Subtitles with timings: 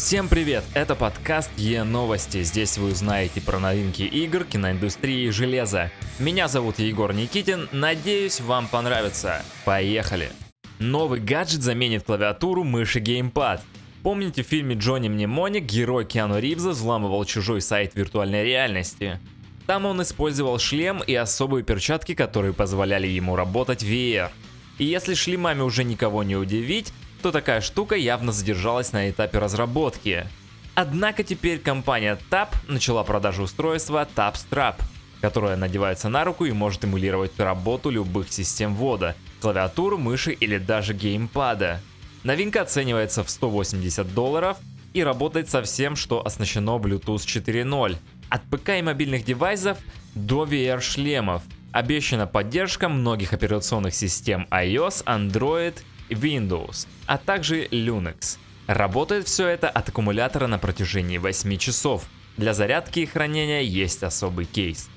[0.00, 2.42] Всем привет, это подкаст Е-новости.
[2.42, 5.92] Здесь вы узнаете про новинки игр, киноиндустрии и железа.
[6.18, 9.44] Меня зовут Егор Никитин, надеюсь вам понравится.
[9.66, 10.32] Поехали!
[10.78, 13.62] Новый гаджет заменит клавиатуру, мышь и геймпад.
[14.02, 19.20] Помните в фильме Джонни Мнемоник герой Киану Ривза взламывал чужой сайт виртуальной реальности?
[19.66, 24.30] Там он использовал шлем и особые перчатки, которые позволяли ему работать в VR.
[24.78, 26.90] И если шлемами уже никого не удивить,
[27.20, 30.26] то такая штука явно задержалась на этапе разработки.
[30.74, 34.76] Однако теперь компания TAP начала продажу устройства TapStrap,
[35.20, 40.94] которое надевается на руку и может эмулировать работу любых систем ввода, клавиатуру, мыши или даже
[40.94, 41.80] геймпада.
[42.22, 44.58] Новинка оценивается в 180 долларов
[44.92, 47.96] и работает со всем, что оснащено Bluetooth 4.0,
[48.28, 49.78] от ПК и мобильных девайсов
[50.14, 51.42] до VR-шлемов.
[51.72, 55.74] Обещана поддержка многих операционных систем iOS, Android
[56.10, 58.38] Windows, а также Linux.
[58.66, 62.04] Работает все это от аккумулятора на протяжении 8 часов.
[62.36, 64.88] Для зарядки и хранения есть особый кейс.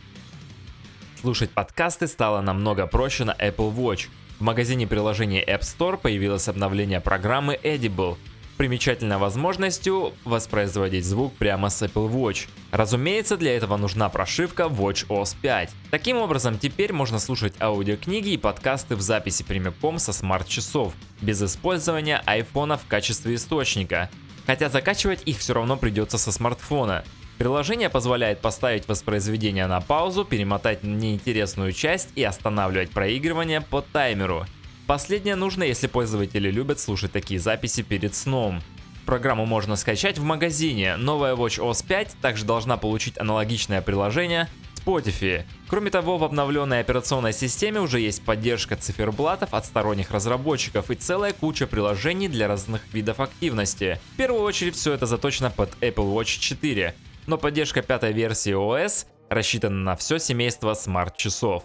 [1.22, 4.08] Слушать подкасты стало намного проще на Apple Watch.
[4.40, 8.18] В магазине приложений App Store появилось обновление программы Edible–
[8.54, 12.48] примечательной возможностью воспроизводить звук прямо с Apple Watch.
[12.72, 15.72] Разумеется, для этого нужна прошивка WatchOS 5.
[15.92, 22.22] Таким образом, теперь можно слушать аудиокниги и подкасты в записи прямиком со смарт-часов, без использования
[22.26, 24.10] iPhone в качестве источника.
[24.46, 27.04] Хотя закачивать их все равно придется со смартфона.
[27.38, 34.46] Приложение позволяет поставить воспроизведение на паузу, перемотать неинтересную часть и останавливать проигрывание по таймеру.
[34.88, 38.62] Последнее нужно, если пользователи любят слушать такие записи перед сном.
[39.06, 40.98] Программу можно скачать в магазине.
[40.98, 44.50] Новая WatchOS 5 также должна получить аналогичное приложение
[44.86, 45.44] Spotify.
[45.68, 51.34] Кроме того, в обновленной операционной системе уже есть поддержка циферблатов от сторонних разработчиков и целая
[51.34, 54.00] куча приложений для разных видов активности.
[54.14, 56.94] В первую очередь все это заточено под Apple Watch 4,
[57.28, 61.64] но поддержка пятой версии OS рассчитана на все семейство смарт-часов.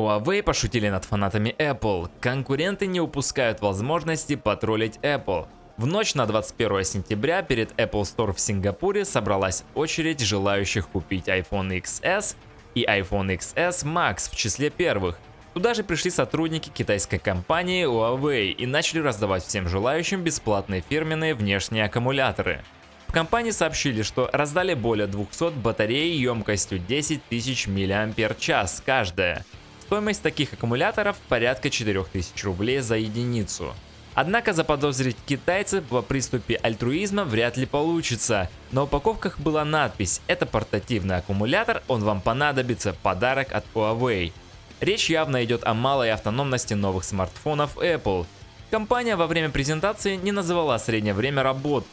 [0.00, 2.10] Huawei пошутили над фанатами Apple.
[2.20, 5.46] Конкуренты не упускают возможности потроллить Apple.
[5.76, 11.80] В ночь на 21 сентября перед Apple Store в Сингапуре собралась очередь желающих купить iPhone
[11.82, 12.36] XS
[12.74, 15.18] и iPhone XS Max в числе первых.
[15.54, 21.84] Туда же пришли сотрудники китайской компании Huawei и начали раздавать всем желающим бесплатные фирменные внешние
[21.84, 22.62] аккумуляторы.
[23.08, 29.44] В компании сообщили, что раздали более 200 батарей емкостью 10 тысяч мАч каждая.
[29.90, 33.74] Стоимость таких аккумуляторов порядка 4000 рублей за единицу.
[34.14, 38.48] Однако заподозрить китайцев во приступе альтруизма вряд ли получится.
[38.70, 44.32] На упаковках была надпись «Это портативный аккумулятор, он вам понадобится, подарок от Huawei».
[44.78, 48.26] Речь явно идет о малой автономности новых смартфонов Apple.
[48.70, 51.84] Компания во время презентации не называла среднее время работ.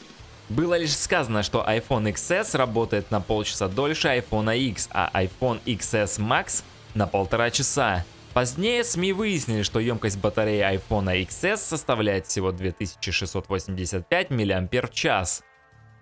[0.49, 6.19] Было лишь сказано, что iPhone XS работает на полчаса дольше iPhone X, а iPhone XS
[6.19, 6.63] Max
[6.97, 8.03] на полтора часа.
[8.33, 15.41] Позднее СМИ выяснили, что емкость батареи iPhone XS составляет всего 2685 мАч.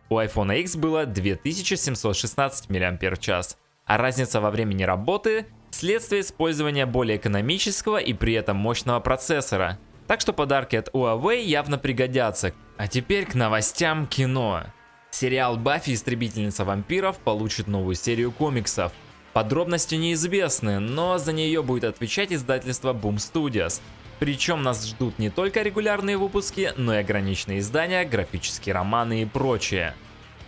[0.09, 3.55] У iPhone X было 2716 мАч,
[3.85, 9.79] а разница во времени работы– следствие использования более экономического и при этом мощного процессора.
[10.07, 12.53] Так что подарки от Huawei явно пригодятся.
[12.77, 14.63] А теперь к новостям кино.
[15.09, 15.93] Сериал «Баффи.
[15.93, 18.91] Истребительница вампиров» получит новую серию комиксов–
[19.35, 23.81] Подробности неизвестны, но за нее будет отвечать издательство Boom Studios.
[24.17, 29.93] Причем нас ждут не только регулярные выпуски, но и ограниченные издания, графические романы и прочее.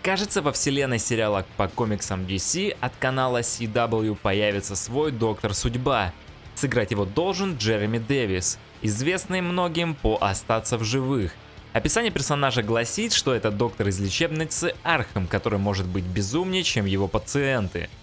[0.03, 6.13] Кажется, во вселенной сериала по комиксам DC от канала CW появится свой Доктор Судьба.
[6.55, 11.33] Сыграть его должен Джереми Дэвис, известный многим по «Остаться в живых».
[11.73, 17.09] Описание персонажа гласит, что это доктор из лечебницы Архам, который может быть безумнее, чем его
[17.09, 17.89] пациенты–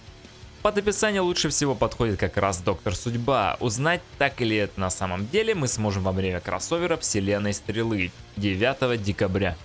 [0.64, 3.58] под описание лучше всего подходит как раз Доктор Судьба.
[3.60, 9.02] Узнать, так ли это на самом деле, мы сможем во время кроссовера Вселенной Стрелы 9
[9.02, 9.58] декабря.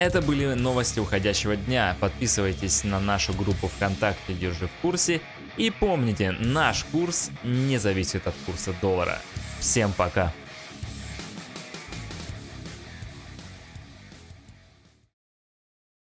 [0.00, 1.98] Это были новости уходящего дня.
[2.00, 5.20] Подписывайтесь на нашу группу ВКонтакте «Держи в курсе».
[5.58, 9.18] И помните, наш курс не зависит от курса доллара.
[9.60, 10.32] Всем пока!